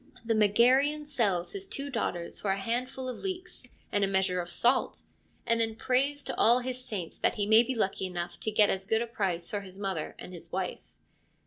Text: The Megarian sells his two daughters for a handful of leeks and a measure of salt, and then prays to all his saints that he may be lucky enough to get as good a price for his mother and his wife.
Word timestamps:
The 0.25 0.33
Megarian 0.33 1.05
sells 1.05 1.51
his 1.51 1.67
two 1.67 1.91
daughters 1.91 2.39
for 2.39 2.49
a 2.49 2.57
handful 2.57 3.07
of 3.07 3.19
leeks 3.19 3.61
and 3.91 4.03
a 4.03 4.07
measure 4.07 4.41
of 4.41 4.49
salt, 4.49 5.03
and 5.45 5.61
then 5.61 5.75
prays 5.75 6.23
to 6.23 6.35
all 6.39 6.57
his 6.61 6.83
saints 6.83 7.19
that 7.19 7.35
he 7.35 7.45
may 7.45 7.61
be 7.61 7.75
lucky 7.75 8.07
enough 8.07 8.39
to 8.39 8.49
get 8.49 8.71
as 8.71 8.87
good 8.87 9.03
a 9.03 9.05
price 9.05 9.51
for 9.51 9.61
his 9.61 9.77
mother 9.77 10.15
and 10.17 10.33
his 10.33 10.51
wife. 10.51 10.91